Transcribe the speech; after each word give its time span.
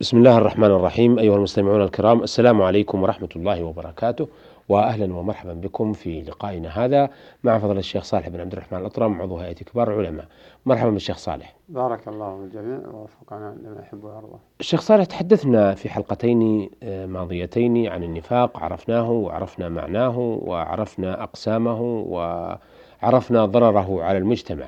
بسم 0.00 0.16
الله 0.16 0.38
الرحمن 0.38 0.70
الرحيم 0.70 1.18
أيها 1.18 1.36
المستمعون 1.36 1.82
الكرام 1.82 2.22
السلام 2.22 2.62
عليكم 2.62 3.02
ورحمة 3.02 3.28
الله 3.36 3.62
وبركاته 3.62 4.28
وأهلا 4.68 5.14
ومرحبا 5.14 5.52
بكم 5.52 5.92
في 5.92 6.22
لقائنا 6.22 6.68
هذا 6.68 7.10
مع 7.44 7.58
فضل 7.58 7.78
الشيخ 7.78 8.04
صالح 8.04 8.28
بن 8.28 8.40
عبد 8.40 8.52
الرحمن 8.52 8.80
الأطرم 8.80 9.22
عضو 9.22 9.36
هيئة 9.36 9.54
كبار 9.54 10.00
العلماء. 10.00 10.26
مرحبا 10.66 10.90
بالشيخ 10.90 11.16
صالح. 11.16 11.54
بارك 11.68 12.08
الله 12.08 12.36
بالجميع 12.36 12.88
ووفقنا 12.88 13.56
لما 13.62 13.80
يحب 13.80 14.04
ويرضى. 14.04 14.38
الشيخ 14.60 14.80
صالح 14.80 15.04
تحدثنا 15.04 15.74
في 15.74 15.88
حلقتين 15.88 16.70
آه، 16.82 17.06
ماضيتين 17.06 17.86
عن 17.86 18.02
النفاق 18.02 18.58
عرفناه 18.64 19.10
وعرفنا 19.10 19.68
معناه 19.68 20.18
وعرفنا 20.18 21.22
أقسامه 21.22 21.82
وعرفنا 21.82 23.46
ضرره 23.46 24.02
على 24.02 24.18
المجتمع. 24.18 24.66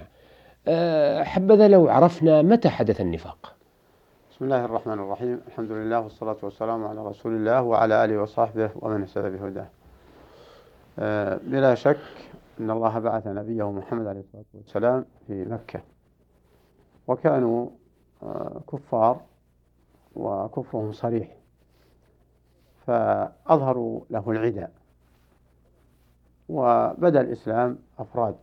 آه، 0.69 1.23
حبذا 1.23 1.69
لو 1.69 1.89
عرفنا 1.89 2.43
متى 2.43 2.69
حدث 2.69 3.01
النفاق؟ 3.01 3.58
بسم 4.39 4.45
الله 4.45 4.65
الرحمن 4.65 4.93
الرحيم. 4.93 5.41
الحمد 5.47 5.71
لله 5.73 6.01
والصلاة 6.01 6.37
والسلام 6.43 6.85
على 6.85 7.07
رسول 7.07 7.37
الله 7.37 7.63
وعلى 7.63 8.05
آله 8.05 8.23
وصحبه 8.23 8.71
ومن 8.77 9.03
اهتدى 9.03 9.31
بهداه. 9.31 9.69
آه، 10.99 11.41
بلا 11.43 11.75
شك 11.75 12.01
أن 12.61 12.71
الله 12.71 12.99
بعث 12.99 13.27
نبيه 13.27 13.71
محمد 13.71 14.07
عليه 14.07 14.21
الصلاة 14.21 14.45
والسلام 14.55 15.05
في 15.27 15.45
مكة. 15.45 15.81
وكانوا 17.07 17.71
آه، 18.23 18.61
كفار 18.73 19.21
وكفرهم 20.17 20.93
صريح 20.93 21.37
فأظهروا 22.87 24.01
له 24.11 24.31
العداء 24.31 24.73
وبدأ 26.49 27.21
الإسلام 27.21 27.79
أفراد. 27.99 28.37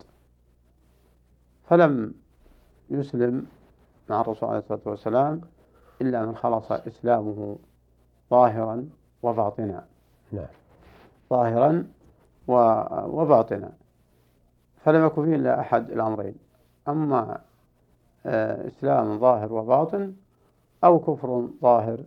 فلم 1.70 2.14
يسلم 2.90 3.46
مع 4.10 4.22
الرسول 4.22 4.50
عليه 4.50 4.60
الصلاة 4.60 4.82
والسلام 4.86 5.55
إلا 6.02 6.26
من 6.26 6.36
خلص 6.36 6.72
إسلامه 6.72 7.58
ظاهرا 8.30 8.90
وباطنا. 9.24 9.86
نعم. 10.32 10.46
ظاهرا 11.30 11.88
وباطنا. 13.08 13.72
فلم 14.84 15.06
يكن 15.06 15.26
فيه 15.26 15.36
إلا 15.36 15.60
أحد 15.60 15.92
الأمرين. 15.92 16.36
أما 16.88 17.42
آه، 18.26 18.68
إسلام 18.68 19.20
ظاهر 19.20 19.54
وباطن 19.54 20.14
أو 20.84 21.00
كفر 21.00 21.48
ظاهر 21.62 22.00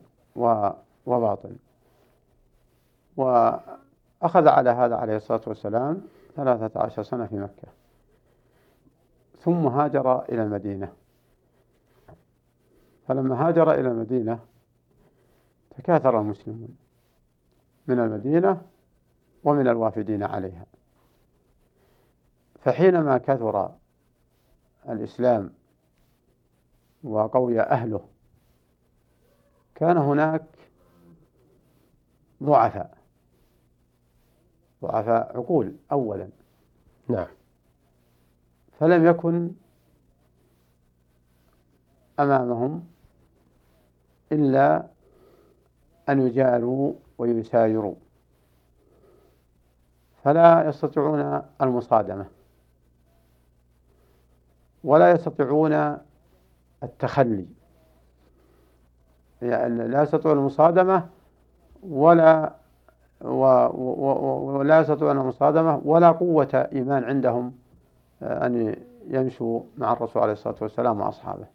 وباطن. 1.06 1.56
وأخذ 3.16 4.48
على 4.48 4.70
هذا 4.70 4.96
عليه 4.96 5.16
الصلاة 5.16 5.40
والسلام 5.46 6.02
ثلاثة 6.36 6.80
عشر 6.80 7.02
سنة 7.02 7.26
في 7.26 7.36
مكة. 7.36 7.68
ثم 9.40 9.66
هاجر 9.66 10.22
إلى 10.22 10.42
المدينة. 10.42 10.92
فلما 13.08 13.48
هاجر 13.48 13.72
إلى 13.72 13.88
المدينة 13.88 14.40
تكاثر 15.70 16.20
المسلمون 16.20 16.76
من 17.86 17.98
المدينة 17.98 18.62
ومن 19.44 19.68
الوافدين 19.68 20.22
عليها. 20.22 20.66
فحينما 22.60 23.18
كثر 23.18 23.74
الإسلام 24.88 25.50
وقوي 27.04 27.60
أهله 27.60 28.08
كان 29.74 29.96
هناك 29.96 30.44
ضعفاء 32.42 32.98
ضعفاء 34.82 35.36
عقول 35.36 35.76
أولا. 35.92 36.28
نعم. 37.08 37.26
فلم 38.78 39.06
يكن 39.06 39.50
أمامهم 42.20 42.97
إلا 44.32 44.86
أن 46.08 46.26
يجاروا 46.26 46.92
ويسايروا 47.18 47.94
فلا 50.24 50.68
يستطيعون 50.68 51.42
المصادمة. 51.62 52.26
ولا 54.84 55.10
يستطيعون 55.10 55.98
التخلي. 56.82 57.46
يعني 59.42 59.88
لا 59.88 60.02
يستطيعون 60.02 60.38
المصادمة 60.38 61.06
ولا 61.82 62.52
ولا 63.20 64.80
يستطيعون 64.80 65.18
المصادمة 65.18 65.80
ولا 65.84 66.10
قوة 66.10 66.68
إيمان 66.72 67.04
عندهم 67.04 67.52
آه، 68.22 68.46
أن 68.46 68.76
يمشوا 69.08 69.60
مع 69.78 69.92
الرسول 69.92 70.22
عليه 70.22 70.32
الصلاة 70.32 70.56
والسلام 70.60 71.00
وأصحابه. 71.00 71.46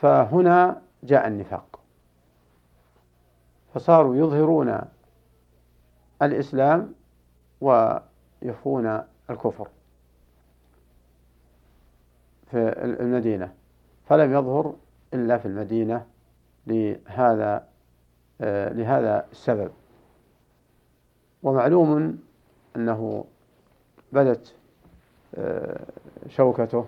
فهنا 0.00 0.82
جاء 1.02 1.28
النفاق. 1.28 1.80
فصاروا 3.74 4.16
يظهرون 4.16 4.80
الإسلام 6.22 6.94
ويخفون 7.60 9.02
الكفر 9.30 9.68
في 12.50 12.58
المدينة. 12.82 13.54
فلم 14.08 14.32
يظهر 14.32 14.74
إلا 15.14 15.38
في 15.38 15.46
المدينة 15.46 16.06
لهذا 16.66 17.68
لهذا 18.70 19.26
السبب. 19.32 19.70
ومعلوم 21.42 22.18
أنه 22.76 23.24
بدت 24.12 24.54
آه، 25.34 25.86
شوكته 26.28 26.86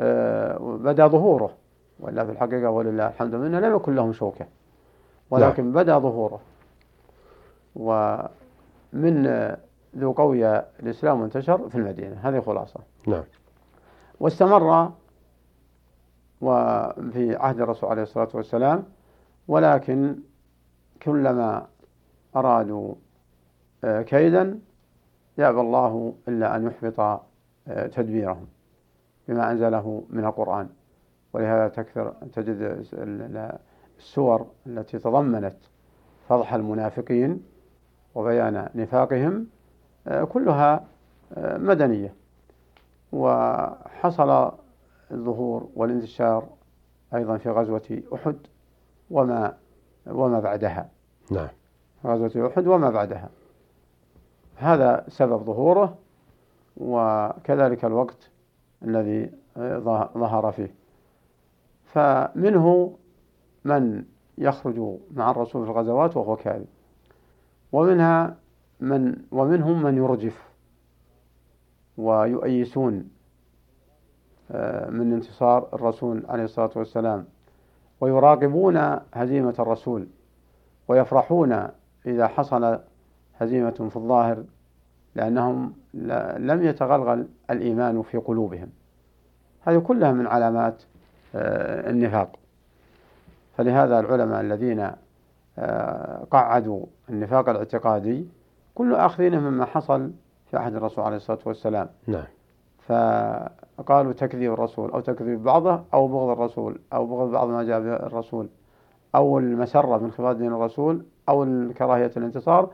آه، 0.00 0.58
بدا 0.58 1.06
ظهوره. 1.06 1.57
ولا 2.00 2.24
في 2.24 2.32
الحقيقة 2.32 2.70
ولله 2.70 3.06
الحمد 3.06 3.34
لله 3.34 3.60
لم 3.60 3.76
يكن 3.76 3.94
لهم 3.94 4.12
شوكة. 4.12 4.46
ولكن 5.30 5.64
نعم. 5.64 5.72
بدا 5.72 5.98
ظهوره. 5.98 6.40
ومن 7.76 9.26
ذو 9.96 10.12
قوية 10.12 10.66
الإسلام 10.80 11.22
انتشر 11.22 11.68
في 11.68 11.74
المدينة. 11.74 12.20
هذه 12.22 12.40
خلاصة. 12.40 12.80
نعم. 13.06 13.24
واستمر 14.20 14.92
وفي 16.40 17.36
عهد 17.36 17.60
الرسول 17.60 17.90
عليه 17.90 18.02
الصلاة 18.02 18.28
والسلام. 18.34 18.84
ولكن 19.48 20.16
كلما 21.02 21.66
أرادوا 22.36 22.94
آه، 23.84 24.02
كيدا 24.02 24.60
يأبى 25.38 25.60
الله 25.60 26.14
إلا 26.28 26.56
أن 26.56 26.66
يحبط 26.66 27.00
آه، 27.00 27.86
تدبيرهم 27.86 28.46
بما 29.28 29.50
أنزله 29.50 30.02
من 30.10 30.24
القرآن. 30.24 30.68
ولهذا 31.32 31.68
تكثر 31.68 32.14
تجد 32.32 32.86
السور 33.98 34.46
التي 34.66 34.98
تضمنت 34.98 35.56
فضح 36.28 36.54
المنافقين 36.54 37.42
وبيان 38.14 38.68
نفاقهم 38.74 39.46
آه، 40.06 40.24
كلها 40.24 40.84
آه، 41.36 41.58
مدنية. 41.58 42.14
وحصل 43.12 44.52
الظهور 45.10 45.68
والانتشار 45.76 46.48
أيضا 47.14 47.36
في 47.36 47.50
غزوة 47.50 48.02
أحد 48.14 48.36
وما 49.10 49.56
وما 50.06 50.40
بعدها. 50.40 50.88
نعم. 51.30 51.48
غزوة 52.04 52.48
أحد 52.48 52.66
وما 52.66 52.90
بعدها. 52.90 53.28
هذا 54.56 55.04
سبب 55.08 55.42
ظهوره 55.42 55.98
وكذلك 56.76 57.84
الوقت 57.84 58.30
الذي 58.82 59.30
آه، 59.56 59.78
ظهر 60.16 60.52
فيه. 60.52 60.77
فمنه 61.92 62.96
من 63.64 64.04
يخرج 64.38 64.98
مع 65.14 65.30
الرسول 65.30 65.64
في 65.64 65.70
الغزوات 65.70 66.16
وهو 66.16 66.36
كاذب. 66.36 66.66
ومنها 67.72 68.36
من 68.80 69.16
ومنهم 69.32 69.82
من 69.82 69.96
يرجف 69.96 70.48
ويؤيسون 71.96 73.08
آه، 74.50 74.90
من 74.90 75.12
انتصار 75.12 75.68
الرسول 75.72 76.26
عليه 76.28 76.44
الصلاة 76.44 76.70
والسلام. 76.76 77.24
ويراقبون 78.00 78.76
هزيمة 79.14 79.54
الرسول 79.58 80.06
ويفرحون 80.88 81.68
إذا 82.06 82.26
حصل 82.26 82.78
هزيمة 83.38 83.70
في 83.90 83.96
الظاهر 83.96 84.44
لأنهم 85.14 85.72
لم 86.38 86.62
يتغلغل 86.62 87.28
الإيمان 87.50 88.02
في 88.02 88.18
قلوبهم. 88.18 88.68
هذه 89.60 89.78
كلها 89.78 90.12
من 90.12 90.26
علامات 90.26 90.82
النفاق. 91.34 92.36
فلهذا 93.56 94.00
العلماء 94.00 94.40
الذين 94.40 94.90
آه، 95.58 96.24
قعدوا 96.30 96.86
النفاق 97.10 97.48
الاعتقادي 97.48 98.26
كل 98.74 98.94
آخذينه 98.94 99.40
مما 99.40 99.64
حصل 99.64 100.10
في 100.50 100.56
عهد 100.56 100.74
الرسول 100.74 101.04
عليه 101.04 101.16
الصلاة 101.16 101.38
والسلام. 101.46 101.88
نعم. 102.06 102.24
فقالوا 102.88 104.12
تكذيب 104.12 104.52
الرسول 104.52 104.90
أو 104.90 105.00
تكذيب 105.00 105.42
بعضه 105.42 105.80
أو 105.94 106.08
بغض 106.08 106.38
الرسول 106.38 106.78
أو 106.92 107.06
بغض 107.06 107.30
بعض 107.30 107.48
ما 107.48 107.62
جاء 107.62 107.80
به 107.80 107.92
الرسول 107.96 108.48
أو 109.14 109.38
المسرة 109.38 109.98
من 109.98 110.10
خفاض 110.10 110.38
دين 110.38 110.52
الرسول 110.52 111.02
أو 111.28 111.42
الكراهية 111.42 112.12
الانتصار 112.16 112.70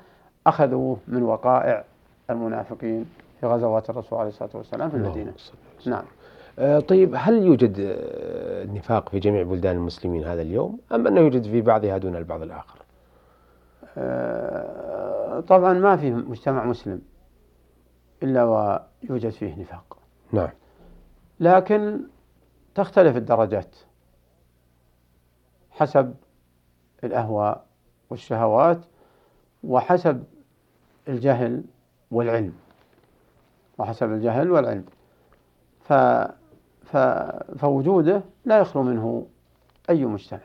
أخذوه 0.47 0.97
من 1.09 1.23
وقائع 1.23 1.85
المنافقين 2.31 3.07
في 3.41 3.47
غزوات 3.47 3.91
الرسول 3.91 4.19
عليه 4.19 4.29
الصلاة 4.29 4.51
والسلام 4.55 4.91
في 4.91 4.97
المدينة. 4.97 5.33
نعم. 5.87 5.99
آه، 5.99 6.05
طيب 6.59 7.15
هل 7.17 7.43
يوجد 7.43 7.77
آه، 7.81 8.65
نفاق 8.65 9.09
في 9.09 9.19
جميع 9.19 9.43
بلدان 9.43 9.77
المسلمين 9.77 10.25
هذا 10.25 10.43
اليوم 10.43 10.79
أم 10.93 11.07
أنه 11.07 11.21
يوجد 11.21 11.43
في 11.43 11.61
بعضها 11.61 11.99
دون 11.99 12.17
البعض 12.17 12.43
الآخر؟ 12.43 12.79
طبعا 15.41 15.73
ما 15.73 15.97
في 15.97 16.11
مجتمع 16.11 16.65
مسلم 16.65 17.03
إلا 18.23 18.45
ويوجد 18.45 19.31
فيه 19.31 19.61
نفاق. 19.61 19.99
نعم. 20.33 20.51
لكن 21.41 22.01
تختلف 22.75 23.17
الدرجات 23.17 23.77
حسب 25.71 26.15
الأهواء 27.05 27.67
والشهوات 28.11 28.81
وحسب 29.65 30.25
الجهل 31.09 31.65
والعلم. 32.11 32.53
وحسب 33.79 34.13
الجهل 34.13 34.51
والعلم. 34.51 34.85
ف 35.81 35.93
فوجوده 37.59 38.23
لا 38.45 38.59
يخلو 38.59 38.83
منه 38.83 39.27
أي 39.91 40.05
مجتمع. 40.05 40.41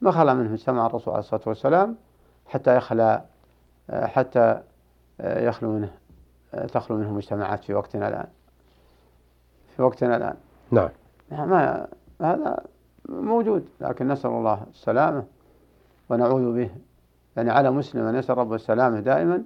ما 0.00 0.10
خلا 0.10 0.34
منه 0.34 0.52
مجتمع 0.52 0.86
الرسول 0.86 1.14
عليه 1.14 1.24
الصلاة 1.24 1.42
والسلام 1.46 1.96
حتى 2.46 2.76
يخلى 2.76 3.24
حتى 3.90 4.62
يخلو 5.20 5.72
منه 5.72 5.90
تخلو 6.72 6.96
منه 6.96 7.12
مجتمعات 7.12 7.64
في 7.64 7.74
وقتنا 7.74 8.08
الآن. 8.08 8.26
في 9.76 9.82
وقتنا 9.82 10.16
الآن. 10.16 10.36
نعم. 10.70 10.88
ما 11.30 11.86
هذا 12.20 12.64
موجود 13.08 13.68
لكن 13.80 14.08
نسأل 14.08 14.30
الله 14.30 14.66
السلامة 14.70 15.24
ونعوذ 16.08 16.54
به 16.54 16.70
يعني 17.36 17.50
على 17.50 17.70
مسلم 17.70 18.06
أن 18.06 18.14
يسأل 18.14 18.38
رب 18.38 18.52
السلامة 18.52 19.00
دائما 19.00 19.42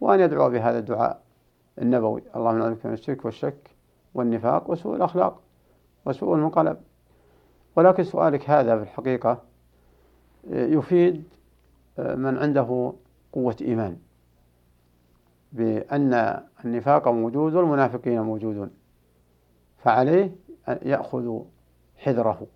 وأن 0.00 0.20
يدعو 0.20 0.50
بهذا 0.50 0.78
الدعاء 0.78 1.20
النبوي. 1.78 2.22
اللهم 2.36 2.58
نعوذ 2.58 2.74
بك 2.74 2.86
من 2.86 2.92
الشرك 2.92 3.24
والشك 3.24 3.70
والنفاق 4.14 4.70
وسوء 4.70 4.96
الأخلاق. 4.96 5.40
وسوء 6.06 6.34
المنقلب. 6.34 6.76
ولكن 7.76 8.04
سؤالك 8.04 8.50
هذا 8.50 8.76
في 8.76 8.82
الحقيقة 8.82 9.42
يفيد 10.50 11.24
من 11.98 12.38
عنده 12.38 12.92
قوة 13.32 13.56
إيمان 13.60 13.96
بأن 15.52 16.42
النفاق 16.64 17.08
موجود 17.08 17.54
والمنافقين 17.54 18.20
موجودون 18.20 18.70
فعليه 19.78 20.36
أن 20.68 20.78
يأخذ 20.82 21.40
حذره 21.96 22.46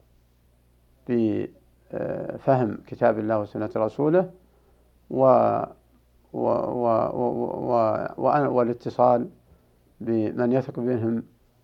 بفهم 1.08 2.78
كتاب 2.87 3.19
الله 3.19 3.40
وسنة 3.40 3.70
رسوله 3.76 4.31
و 5.10 5.20
و 6.32 6.48
و 6.48 6.87
و 8.16 8.54
والاتصال 8.54 9.28
بمن 10.00 10.52
يثق 10.52 10.81
بهم 10.81 11.22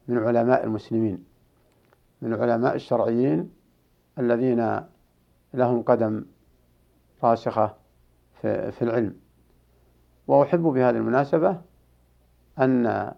من 0.08 0.18
علماء 0.18 0.64
المسلمين. 0.64 1.31
من 2.22 2.32
العلماء 2.32 2.74
الشرعيين 2.74 3.50
الذين 4.18 4.80
لهم 5.54 5.82
قدم 5.82 6.24
راسخة 7.24 7.74
في 8.42 8.82
العلم. 8.82 9.14
وأحب 10.26 10.62
بهذه 10.62 10.96
المناسبة 10.96 11.60
أن 12.58 13.12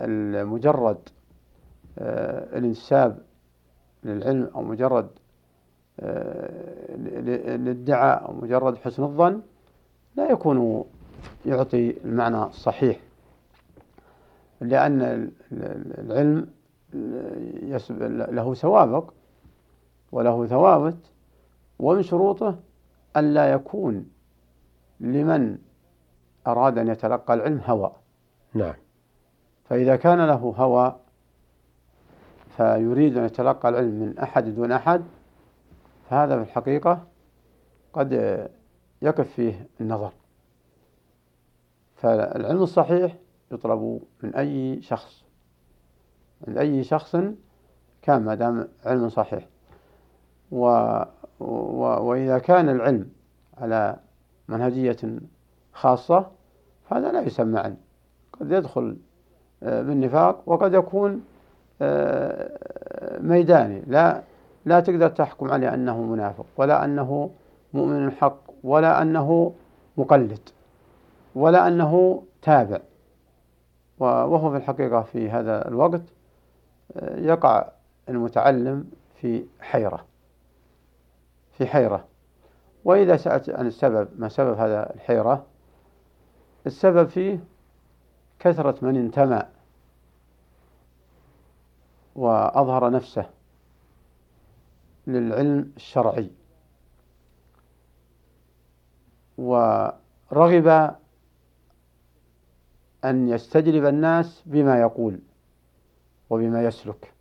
المجرد 0.00 0.98
آه، 1.98 2.58
الانتساب 2.58 3.18
للعلم 4.04 4.50
أو 4.54 4.62
مجرد 4.62 5.08
آه، 6.00 6.94
الادعاء 7.54 8.24
أو 8.28 8.32
مجرد 8.32 8.76
حسن 8.76 9.02
الظن 9.02 9.40
لا 10.16 10.30
يكون 10.30 10.84
يعطي 11.46 11.96
المعنى 12.04 12.42
الصحيح 12.42 13.00
لأن 14.60 15.30
العلم 15.98 16.46
له 16.94 18.54
سوابق 18.54 19.10
وله 20.12 20.46
ثوابت 20.46 20.98
ومن 21.78 22.02
شروطه 22.02 22.58
ألا 23.16 23.52
يكون 23.52 24.10
لمن 25.00 25.58
أراد 26.46 26.78
أن 26.78 26.88
يتلقى 26.88 27.34
العلم 27.34 27.60
هوى 27.66 27.92
نعم. 28.54 28.74
فإذا 29.64 29.96
كان 29.96 30.26
له 30.26 30.54
هوى 30.56 30.96
فيريد 32.56 33.16
أن 33.16 33.24
يتلقى 33.24 33.68
العلم 33.68 34.00
من 34.00 34.18
أحد 34.18 34.44
دون 34.44 34.72
أحد 34.72 35.04
فهذا 36.10 36.36
في 36.36 36.42
الحقيقة 36.42 37.06
قد 37.92 38.12
يقف 39.02 39.32
فيه 39.32 39.66
النظر. 39.80 40.12
فالعلم 41.96 42.62
الصحيح 42.62 43.16
يطلب 43.52 44.00
من 44.22 44.34
أي 44.34 44.82
شخص 44.82 45.27
من 46.46 46.58
أي 46.58 46.84
شخص 46.84 47.16
كان 48.02 48.22
ما 48.22 48.34
دام 48.34 48.68
علم 48.84 49.08
صحيح. 49.08 49.46
و 50.50 50.66
و 51.40 51.82
وإذا 51.82 52.38
كان 52.38 52.68
العلم 52.68 53.08
على 53.58 53.96
منهجية 54.48 54.96
خاصة 55.72 56.26
هذا 56.92 57.12
لا 57.12 57.20
يسمى 57.20 57.58
علم. 57.58 57.76
قد 58.32 58.52
يدخل 58.52 58.96
آه، 59.62 59.82
بالنفاق 59.82 60.42
وقد 60.46 60.74
يكون 60.74 61.24
آه، 61.82 63.18
ميداني. 63.20 63.82
لا 63.86 64.22
لا 64.64 64.80
تقدر 64.80 65.08
تحكم 65.08 65.50
عليه 65.50 65.74
أنه 65.74 66.02
منافق 66.02 66.46
ولا 66.56 66.84
أنه 66.84 67.30
مؤمن 67.74 68.10
حق 68.10 68.38
ولا 68.64 69.02
أنه 69.02 69.52
مقلد 69.96 70.48
ولا 71.34 71.68
أنه 71.68 72.22
تابع. 72.42 72.80
وهو 73.98 74.50
في 74.50 74.56
الحقيقة 74.56 75.02
في 75.02 75.30
هذا 75.30 75.68
الوقت 75.68 76.02
يقع 77.02 77.68
المتعلم 78.08 78.90
في 79.20 79.46
حيرة 79.60 80.06
في 81.52 81.66
حيرة. 81.66 82.04
وإذا 82.84 83.16
سألت 83.16 83.50
عن 83.50 83.66
السبب 83.66 84.08
ما 84.20 84.28
سبب 84.28 84.58
هذا 84.58 84.94
الحيرة؟ 84.94 85.46
السبب 86.66 87.08
فيه 87.08 87.44
كثرة 88.38 88.84
من 88.84 88.96
انتمى 88.96 89.42
وأظهر 92.14 92.90
نفسه 92.90 93.30
للعلم 95.06 95.72
الشرعي. 95.76 96.30
ورغب 99.38 100.96
أن 103.04 103.28
يستجلب 103.28 103.86
الناس 103.86 104.42
بما 104.46 104.80
يقول. 104.80 105.20
وبما 106.30 106.64
يسلك. 106.64 107.12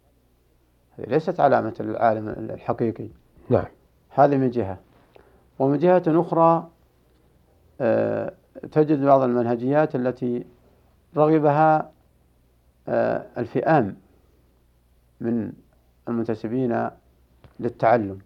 هذه 0.98 1.08
ليست 1.08 1.40
علامة 1.40 1.74
العالم 1.80 2.30
الحقيقي. 2.30 3.10
نعم. 3.50 3.66
هذه 4.10 4.38
من 4.38 4.50
جهة. 4.50 4.78
ومن 5.60 5.78
جهة 5.78 6.04
أخرى 6.08 6.70
آه، 7.82 8.34
تجد 8.72 9.02
بعض 9.02 9.22
المنهجيات 9.22 9.96
التي 9.96 10.46
رغبها 11.18 11.92
آه، 12.88 13.26
الفئام 13.38 13.98
من 15.22 15.54
المنتسبين 16.08 16.90
للتعلم 17.60 18.20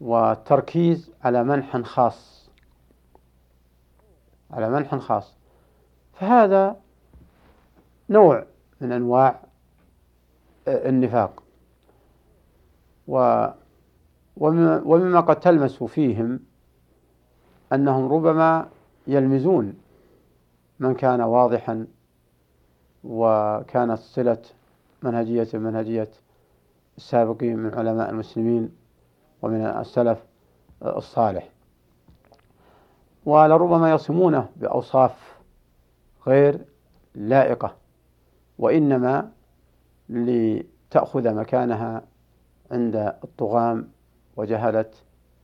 والتركيز 0.00 1.10
على 1.22 1.44
منح 1.44 1.76
خاص. 1.76 2.50
على 4.50 4.70
منح 4.70 4.94
خاص. 4.94 5.36
فهذا 6.12 6.76
نوع 8.10 8.46
من 8.80 8.92
أنواع 8.92 9.40
آه، 10.68 10.88
النفاق. 10.88 11.42
و 13.08 13.46
ومما 14.36 15.20
قد 15.20 15.40
تلمس 15.40 15.82
فيهم 15.82 16.40
أنهم 17.72 18.12
ربما 18.12 18.68
يلمزون 19.06 19.74
من 20.78 20.94
كان 20.94 21.20
واضحا 21.20 21.86
وكانت 23.04 23.98
صلة 23.98 24.42
منهجية 25.02 25.48
منهجية 25.54 26.08
السابقين 26.96 27.58
من 27.58 27.74
علماء 27.74 28.10
المسلمين 28.10 28.70
ومن 29.42 29.60
السلف 29.60 30.24
الصالح. 30.82 31.48
ولربما 33.24 33.90
يصمونه 33.90 34.48
بأوصاف 34.56 35.38
غير 36.26 36.64
لائقة. 37.14 37.74
وإنما 38.58 39.30
لتأخذ 40.08 41.34
مكانها 41.34 42.02
عند 42.70 42.96
الطغام 43.24 43.88
وجهلة 44.36 44.90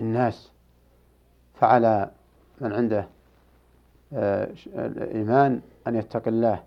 الناس. 0.01 0.53
فعلى 1.55 2.11
من 2.61 2.73
عنده 2.73 3.09
آه، 4.13 4.49
الإيمان 4.67 5.61
أن 5.87 5.95
يتقي 5.95 6.31
الله 6.31 6.63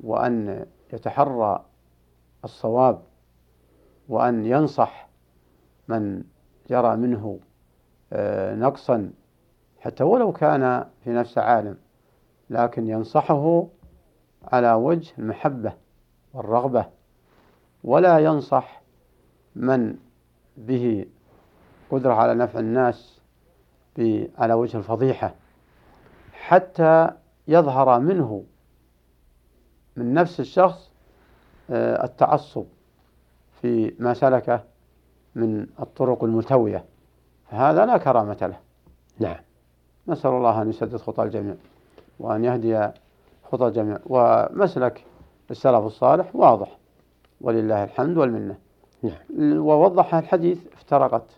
وأن 0.00 0.66
يتحرى 0.92 1.64
الصواب 2.44 3.02
وأن 4.08 4.44
ينصح 4.44 5.08
من 5.88 6.22
جرى 6.70 6.96
منه 6.96 7.38
آه، 8.12 8.54
نقصا 8.54 9.10
حتى 9.80 10.04
ولو 10.04 10.32
كان 10.32 10.84
في 11.04 11.10
نفس 11.10 11.38
عالم 11.38 11.76
لكن 12.50 12.88
ينصحه 12.88 13.66
على 14.52 14.72
وجه 14.72 15.12
المحبة 15.18 15.72
والرغبة 16.34 16.86
ولا 17.84 18.18
ينصح 18.18 18.82
من 19.56 19.96
به 20.56 21.06
قدرة 21.90 22.14
على 22.14 22.34
نفع 22.34 22.58
الناس 22.58 23.20
على 24.38 24.54
وجه 24.54 24.76
الفضيحة 24.78 25.34
حتى 26.32 27.10
يظهر 27.48 28.00
منه 28.00 28.44
من 29.96 30.14
نفس 30.14 30.40
الشخص 30.40 30.90
آه، 31.70 32.04
التعصب 32.04 32.64
في 33.60 33.94
ما 33.98 34.14
سلكه 34.14 34.64
من 35.34 35.66
الطرق 35.80 36.24
الملتوية. 36.24 36.84
فهذا 37.50 37.86
لا 37.86 37.98
كرامة 37.98 38.36
له. 38.42 38.58
نعم. 39.18 39.36
نسأل 40.08 40.30
الله 40.30 40.62
أن 40.62 40.68
يسدد 40.68 40.96
خطى 40.96 41.22
الجميع 41.22 41.54
وأن 42.18 42.44
يهدي 42.44 42.90
خطى 43.52 43.66
الجميع 43.66 43.98
ومسلك 44.06 45.04
السلف 45.50 45.84
الصالح 45.84 46.36
واضح. 46.36 46.78
ولله 47.40 47.84
الحمد 47.84 48.16
والمنة. 48.16 48.56
نعم. 49.02 49.58
ووضح 49.58 50.14
الحديث 50.14 50.58
افترقت. 50.72 51.30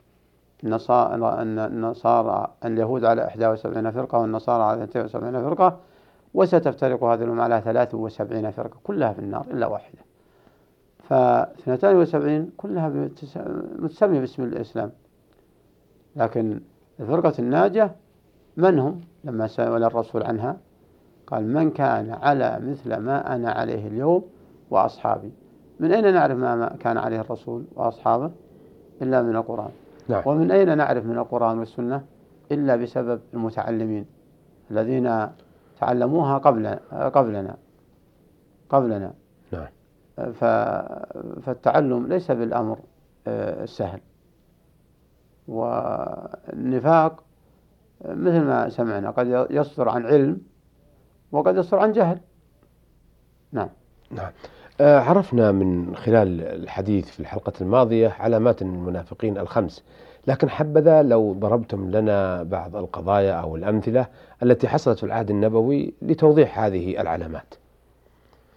النصارى 0.64 1.42
النصارى 1.42 2.52
اليهود 2.64 3.04
على 3.04 3.22
71 3.22 3.90
فرقة 3.90 4.18
والنصارى 4.18 4.62
على 4.62 4.84
72 4.84 5.42
فرقة. 5.42 5.78
وستفترق 6.34 7.04
هذه 7.04 7.24
الأمة 7.24 7.42
على 7.42 7.60
73 7.60 8.50
فرقة. 8.50 8.76
كلها 8.84 9.12
في 9.12 9.18
النار 9.18 9.46
إلا 9.50 9.66
واحدة. 9.66 9.98
ف 10.98 11.12
72 11.12 12.50
كلها 12.56 12.88
متسمية 13.78 14.20
باسم 14.20 14.42
الإسلام. 14.42 14.92
لكن 16.16 16.60
الفرقة 17.00 17.32
الناجية 17.38 17.96
من 18.56 18.78
هم؟ 18.78 19.00
لما 19.24 19.46
سأل 19.46 19.84
الرسول 19.84 20.22
عنها؟ 20.22 20.56
قال 21.30 21.46
من 21.52 21.70
كان 21.70 22.10
على 22.10 22.58
مثل 22.62 22.96
ما 22.96 23.34
أنا 23.34 23.50
عليه 23.50 23.86
اليوم 23.86 24.24
وأصحابي. 24.70 25.32
من 25.80 25.92
أين 25.92 26.14
نعرف 26.14 26.38
ما 26.38 26.76
كان 26.80 26.98
عليه 26.98 27.20
الرسول 27.20 27.64
وأصحابه؟ 27.76 28.30
إلا 29.02 29.22
من 29.22 29.36
القرآن. 29.36 29.70
نعم. 30.08 30.22
ومن 30.26 30.50
أين 30.50 30.76
نعرف 30.76 31.04
من 31.04 31.18
القرآن 31.18 31.58
والسنة؟ 31.58 32.04
إلا 32.52 32.76
بسبب 32.76 33.20
المتعلمين 33.34 34.06
الذين 34.70 35.28
تعلموها 35.80 36.38
قبل 36.38 36.78
قبلنا 36.92 37.56
قبلنا. 38.68 39.12
نعم. 39.52 39.66
فالتعلم 41.42 42.06
ليس 42.06 42.30
بالأمر 42.30 42.78
آه، 43.26 43.64
السهل. 43.64 44.00
والنفاق 45.48 47.22
مثل 48.04 48.40
ما 48.40 48.68
سمعنا 48.68 49.10
قد 49.10 49.46
يصدر 49.50 49.88
عن 49.88 50.06
علم 50.06 50.40
وقد 51.32 51.56
يصدر 51.56 51.78
عن 51.78 51.92
جهل. 51.92 52.18
نعم. 53.52 53.68
نعم. 54.10 54.32
آه، 54.80 55.00
عرفنا 55.00 55.52
من 55.52 55.96
خلال 55.96 56.40
الحديث 56.40 57.10
في 57.10 57.20
الحلقة 57.20 57.52
الماضية 57.60 58.08
علامات 58.08 58.62
المنافقين 58.62 59.38
الخمس 59.38 59.84
لكن 60.26 60.50
حبذا 60.50 61.02
لو 61.02 61.32
ضربتم 61.32 61.90
لنا 61.90 62.42
بعض 62.42 62.76
القضايا 62.76 63.32
أو 63.32 63.56
الأمثلة 63.56 64.06
التي 64.42 64.68
حصلت 64.68 64.98
في 64.98 65.06
العهد 65.06 65.30
النبوي 65.30 65.94
لتوضيح 66.02 66.58
هذه 66.58 67.00
العلامات. 67.00 67.54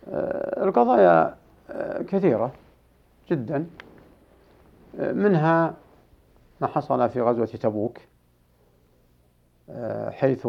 آه، 0.09 0.63
القضايا 0.63 1.35
آه، 1.69 2.01
كثيرة 2.01 2.51
جدا. 3.31 3.65
منها 4.99 5.73
ما 6.61 6.67
حصل 6.67 7.09
في 7.09 7.21
غزوة 7.21 7.45
تبوك 7.45 7.97
حيث 10.09 10.47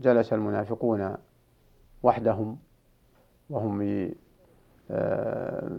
جلس 0.00 0.32
المنافقون 0.32 1.16
وحدهم 2.02 2.58
وهم 3.50 3.78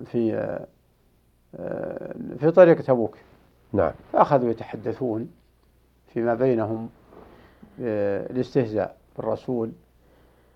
في 0.05 0.57
في 2.39 2.51
طريق 2.55 2.81
تبوك. 2.81 3.17
نعم. 3.73 3.91
فأخذوا 4.13 4.49
يتحدثون 4.49 5.31
فيما 6.07 6.33
بينهم 6.33 6.89
الاستهزاء 7.79 8.97
بالرسول 9.17 9.71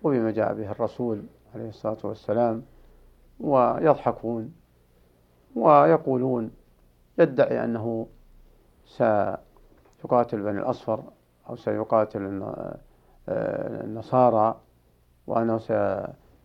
وبما 0.02 0.30
جاء 0.30 0.54
به 0.54 0.70
الرسول 0.70 1.22
عليه 1.54 1.68
الصلاة 1.68 1.98
والسلام 2.04 2.62
ويضحكون 3.40 4.54
ويقولون 5.56 6.50
يدعي 7.18 7.64
أنه 7.64 8.06
سيقاتل 8.86 10.42
بني 10.42 10.58
الأصفر 10.58 11.02
أو 11.48 11.56
سيقاتل 11.56 12.42
النصارى. 13.28 14.60
وأنه 15.26 15.58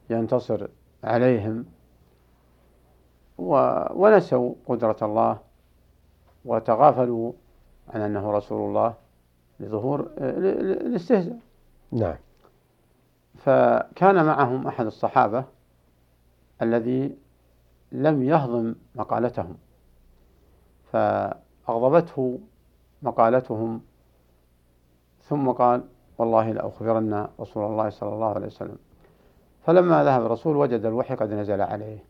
سينتصر 0.07 0.67
عليهم. 1.03 1.65
ونسوا 3.37 4.53
قدرة 4.67 4.97
الله 5.01 5.39
وتغافلوا 6.45 7.33
عن 7.89 8.01
أنه 8.01 8.31
رسول 8.31 8.69
الله 8.69 8.93
لظهور 9.59 10.09
الاستهزاء 10.17 11.39
نعم. 11.91 12.15
فكان 13.35 14.25
معهم 14.25 14.67
أحد 14.67 14.85
الصحابة 14.85 15.45
الذي 16.61 17.17
لم 17.91 18.23
يهضم 18.23 18.75
مقالتهم 18.95 19.57
فأغضبته 20.91 22.39
مقالتهم 23.01 23.81
ثم 25.21 25.51
قال 25.51 25.83
والله 26.17 26.51
لأخبرن 26.51 27.27
رسول 27.39 27.65
الله 27.65 27.89
صلى 27.89 28.13
الله 28.13 28.33
عليه 28.33 28.47
وسلم. 28.47 28.77
فلما 29.65 30.03
ذهب 30.03 30.25
الرسول 30.25 30.55
وجد 30.57 30.85
الوحي 30.85 31.15
قد 31.15 31.33
نزل 31.33 31.61
عليه. 31.61 32.03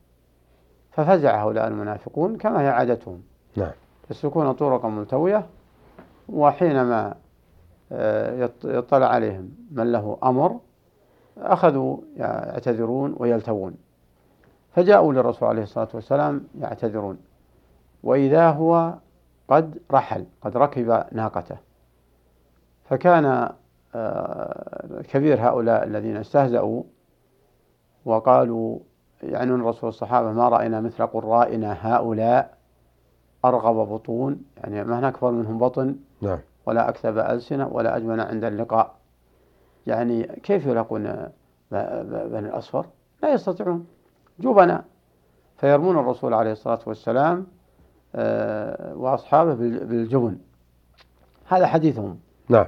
ففزع 0.92 1.44
هؤلاء 1.44 1.68
المنافقون 1.68 2.38
كما 2.38 2.62
هي 2.62 2.70
عادتهم. 2.70 3.22
نعم. 3.56 3.72
يسلكون 4.12 4.52
طرقا 4.52 4.90
ملتوية 4.90 5.46
وحينما 6.30 7.16
آه، 7.92 8.50
يطلع 8.64 9.08
عليهم 9.08 9.52
من 9.72 9.92
له 9.92 10.18
أمر 10.24 10.60
أخذوا 11.38 11.98
يعتذرون 12.16 13.16
ويلتوون. 13.18 13.76
فجاءوا 14.76 15.14
للرسول 15.14 15.50
عليه 15.50 15.64
الصلاة 15.64 15.88
والسلام 15.94 16.48
يعتذرون. 16.60 17.18
وإذا 18.04 18.50
هو 18.50 18.94
قد 19.48 19.78
رحل 19.92 20.26
قد 20.42 20.58
ركب 20.58 21.04
ناقته. 21.12 21.58
فكان 22.90 23.50
كبير 25.10 25.48
هؤلاء 25.48 25.84
الذين 25.84 26.18
استهزأوا 26.18 26.84
وقالوا 28.06 28.80
يعنون 29.24 29.62
الرسول 29.62 29.89
الصحابة 29.89 30.32
ما 30.32 30.50
رأينا 30.50 30.82
مثل 30.82 31.08
قرائنا 31.08 31.77
هؤلاء 31.82 32.58
أرغب 33.46 33.75
بطون 33.75 34.42
يعني 34.58 34.84
ما 34.84 35.00
نكبر 35.00 35.32
منهم 35.32 35.58
بطن 35.58 35.96
نعم. 36.22 36.39
ولا 36.66 36.89
أكثب 36.89 37.18
ألسنة 37.18 37.68
ولا 37.68 37.98
أجمل 37.98 38.22
عند 38.22 38.44
اللقاء. 38.44 38.96
يعني 39.88 40.24
كيف 40.24 40.66
يلاقون 40.66 41.04
بني 41.72 42.50
الأصفر؟ 42.50 42.86
لا 43.24 43.34
يستطيعون. 43.34 43.88
جبنا 44.39 44.84
فيرمون 45.58 46.00
الرسول 46.00 46.34
عليه 46.34 46.51
الصلاة 46.51 46.80
والسلام 46.88 47.48
آه، 48.16 48.96
وأصحابه 48.96 49.54
بالجبن. 49.56 50.38
هذا 51.48 51.68
حديثهم. 51.68 52.20
نعم. 52.50 52.66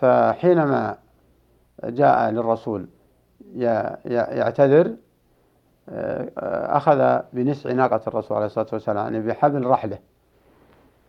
فحينما 0.00 0.98
جاء 1.84 2.30
للرسول 2.30 2.88
يعتذر 4.04 4.96
آه، 5.88 6.76
أخذ 6.76 7.20
بنسع 7.32 7.72
ناقة 7.72 8.00
الرسول 8.06 8.36
عليه 8.36 8.46
الصلاة 8.46 8.66
والسلام 8.72 8.96
يعني 8.96 9.20
بحبل 9.20 9.66
رحله. 9.66 9.98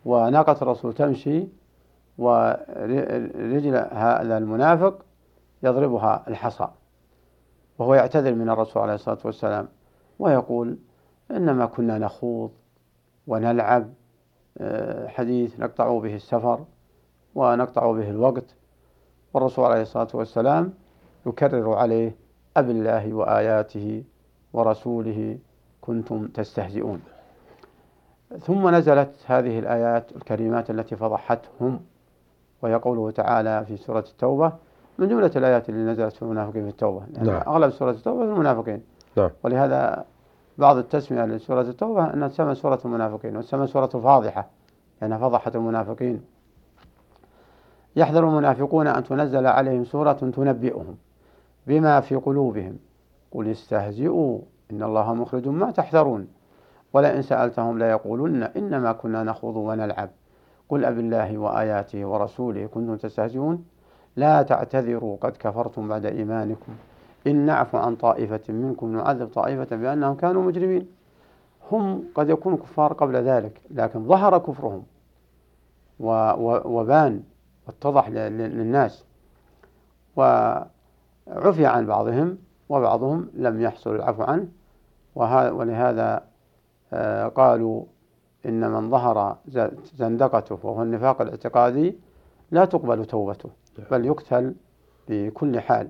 وناقة 0.04 0.56
الرسول 0.62 0.94
تمشي 0.94 1.48
ورجل 2.18 3.76
هذا 3.92 4.38
المنافق 4.38 5.04
يضربها 5.62 6.24
الحصى 6.28 6.68
وهو 7.78 7.94
يعتذر 7.94 8.34
من 8.34 8.50
الرسول 8.50 8.82
عليه 8.82 8.94
الصلاة 8.94 9.18
والسلام 9.24 9.68
ويقول 10.18 10.78
إنما 11.30 11.66
كنا 11.66 11.98
نخوض 11.98 12.50
ونلعب 13.26 13.92
آه، 14.58 15.08
حديث 15.08 15.60
نقطع 15.60 15.98
به 15.98 16.14
السفر 16.14 16.64
ونقطع 17.34 17.92
به 17.92 18.10
الوقت 18.10 18.54
والرسول 19.34 19.64
عليه 19.64 19.82
الصلاة 19.82 20.08
والسلام 20.14 20.72
يكرر 21.26 21.72
عليه 21.72 22.14
أب 22.56 22.70
الله 22.70 23.14
وآياته 23.14 24.04
ورسوله 24.52 25.38
كنتم 25.80 26.26
تستهزئون 26.26 27.00
ثم 28.38 28.68
نزلت 28.68 29.10
هذه 29.26 29.58
الآيات 29.58 30.16
الكريمات 30.16 30.70
التي 30.70 30.96
فضحتهم 30.96 31.80
وهي 32.62 32.74
قوله 32.74 33.10
تعالى 33.10 33.64
في 33.64 33.76
سورة 33.76 34.04
التوبة 34.08 34.52
من 34.98 35.08
جملة 35.08 35.30
الآيات 35.36 35.68
اللي 35.68 35.92
نزلت 35.92 36.12
في 36.12 36.22
المنافقين 36.22 36.62
في 36.62 36.70
التوبة 36.70 37.02
يعني 37.14 37.28
نعم. 37.28 37.42
أغلب 37.48 37.70
سورة 37.70 37.90
التوبة 37.90 38.26
في 38.26 38.32
المنافقين 38.32 38.82
نعم. 39.16 39.30
ولهذا 39.44 40.04
بعض 40.58 40.76
التسمية 40.76 41.24
لسورة 41.24 41.60
التوبة 41.60 42.14
أنها 42.14 42.28
تسمى 42.28 42.54
سورة 42.54 42.80
المنافقين 42.84 43.36
وتسمى 43.36 43.66
سورة 43.66 43.86
فاضحة 43.86 44.48
لأنها 45.02 45.18
يعني 45.18 45.30
فضحت 45.30 45.56
المنافقين 45.56 46.24
يحذر 47.96 48.28
المنافقون 48.28 48.86
أن 48.86 49.04
تنزل 49.04 49.46
عليهم 49.46 49.84
سورة 49.84 50.12
تنبئهم 50.12 50.96
بما 51.66 52.00
في 52.00 52.14
قلوبهم. 52.16 52.78
قل 53.32 53.48
استهزئوا 53.48 54.38
إن 54.70 54.82
الله 54.82 55.14
مخرج 55.14 55.48
ما 55.48 55.70
تحذرون. 55.70 56.28
ولئن 56.92 57.22
سألتهم 57.22 57.78
ليقولن 57.78 58.42
إنما 58.42 58.92
كنا 58.92 59.22
نخوض 59.22 59.56
ونلعب. 59.56 60.10
قل 60.68 60.84
أب 60.84 60.98
الله 60.98 61.38
وآياته 61.38 62.04
ورسوله 62.06 62.66
كنتم 62.66 62.96
تستهزئون؟ 62.96 63.64
لا 64.16 64.42
تعتذروا 64.42 65.16
قد 65.20 65.32
كفرتم 65.36 65.88
بعد 65.88 66.06
إيمانكم. 66.06 66.72
إن 67.26 67.46
نعفو 67.46 67.78
عن 67.78 67.96
طائفة 67.96 68.40
منكم 68.48 68.96
نعذب 68.96 69.28
طائفة 69.28 69.76
بأنهم 69.76 70.14
كانوا 70.14 70.42
مجرمين. 70.42 70.86
هم 71.72 72.04
قد 72.14 72.28
يكونوا 72.28 72.58
كفار 72.58 72.92
قبل 72.92 73.16
ذلك 73.16 73.60
لكن 73.70 74.04
ظهر 74.04 74.38
كفرهم 74.38 74.82
وبان 76.64 77.22
واتضح 77.70 78.08
للناس. 78.08 79.04
وعفي 80.16 81.66
عن 81.66 81.86
بعضهم 81.86 82.38
وبعضهم 82.68 83.30
لم 83.34 83.60
يحصل 83.60 83.94
العفو 83.94 84.22
عنه. 84.22 84.48
ولهذا 85.54 86.22
آه، 86.92 87.26
قالوا 87.28 87.84
إن 88.46 88.70
من 88.70 88.90
ظهر 88.90 89.36
زندقته 89.94 90.58
وهو 90.62 90.82
النفاق 90.82 91.22
الاعتقادي 91.22 91.98
لا 92.50 92.64
تقبل 92.64 93.04
توبته 93.04 93.50
بل 93.90 94.04
يقتل 94.04 94.54
بكل 95.08 95.60
حال. 95.60 95.88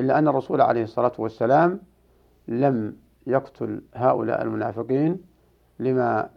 إلا 0.00 0.18
أن 0.18 0.28
الرسول 0.28 0.60
عليه 0.60 0.82
الصلاة 0.82 1.12
والسلام 1.18 1.80
لم 2.48 2.96
يقتل 3.26 3.82
هؤلاء 3.94 4.42
المنافقين 4.42 5.20
لما 5.78 6.30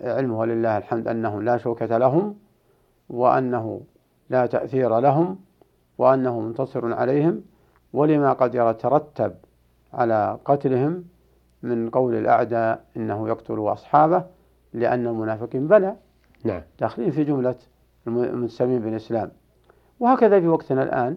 علمه 0.00 0.38
ولله 0.38 0.78
الحمد 0.78 1.08
أنهم 1.08 1.42
لا 1.42 1.56
شوكة 1.56 1.98
لهم 1.98 2.36
وأنه 3.08 3.80
لا 4.30 4.46
تأثير 4.46 4.98
لهم 4.98 5.38
وأنه 5.98 6.40
منتصر 6.40 6.94
عليهم 6.94 7.42
ولما 7.92 8.32
قد 8.32 8.54
يترتب 8.54 9.34
على 9.92 10.38
قتلهم 10.44 11.04
من 11.62 11.90
قول 11.90 12.14
الأعداء 12.14 12.84
إنه 12.96 13.28
يقتل 13.28 13.58
أصحابه 13.58 14.24
لأن 14.72 15.06
المنافقين 15.06 15.68
بلى. 15.68 15.96
نعم. 16.44 16.62
داخلين 16.80 17.10
في 17.10 17.24
جملة 17.24 17.54
المنتسبين 18.06 18.78
بالإسلام. 18.78 19.30
وهكذا 20.00 20.40
في 20.40 20.48
وقتنا 20.48 20.82
الآن 20.82 21.16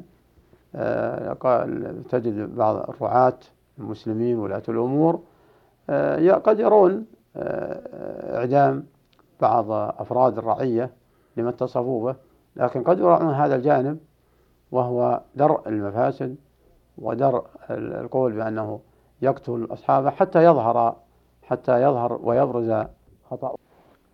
آه، 0.75 1.33
تجد 2.09 2.55
بعض 2.55 2.89
الرعاة 2.89 3.37
المسلمين 3.79 4.39
ولاة 4.39 4.63
الأمور 4.69 5.19
آه، 5.89 6.31
قد 6.31 6.59
يرون 6.59 7.05
آه، 7.35 8.37
إعدام 8.37 8.85
بعض 9.41 9.71
أفراد 9.71 10.37
الرعية 10.37 10.89
لما 11.37 11.49
اتصفوا 11.49 12.11
به 12.11 12.17
لكن 12.55 12.83
قد 12.83 12.99
يراعون 12.99 13.33
هذا 13.33 13.55
الجانب 13.55 13.97
وهو 14.71 15.21
درء 15.35 15.69
المفاسد 15.69 16.35
ودرء 16.97 17.45
القول 17.69 18.31
بأنه 18.31 18.79
يقتل 19.21 19.67
أصحابه 19.71 20.09
حتى 20.09 20.43
يظهر 20.43 20.95
حتى 21.43 21.81
يظهر 21.81 22.19
ويبرز 22.23 22.85
خطأ 23.29 23.55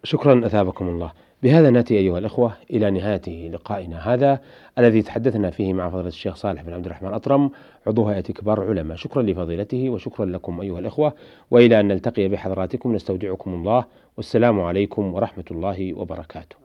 شكرا 0.04 0.46
أثابكم 0.46 0.88
الله. 0.88 1.12
بهذا 1.44 1.70
نأتي 1.70 1.98
أيها 1.98 2.18
الأخوة 2.18 2.54
إلى 2.70 2.92
نهاية 2.92 3.50
لقائنا 3.50 4.14
هذا 4.14 4.40
الذي 4.78 5.02
تحدثنا 5.02 5.50
فيه 5.50 5.74
مع 5.74 5.90
فضيلة 5.90 6.08
الشيخ 6.08 6.36
صالح 6.36 6.62
بن 6.62 6.74
عبد 6.74 6.86
الرحمن 6.86 7.14
أطرم 7.14 7.52
عضو 7.88 8.06
هيئة 8.06 8.22
كبار 8.22 8.64
العلماء 8.64 8.98
شكرا 8.98 9.22
لفضيلته 9.22 9.90
وشكرا 9.90 10.26
لكم 10.26 10.62
أيها 10.62 10.80
الأخوة. 10.80 11.14
وإلى 11.52 11.80
أن 11.80 11.88
نلتقي 11.88 12.28
بحضراتكم 12.28 12.94
نستودعكم 12.94 13.54
الله. 13.54 13.86
والسلام 14.18 14.62
عليكم 14.62 15.14
ورحمة 15.14 15.46
الله 15.52 15.94
وبركاته. 15.94 16.63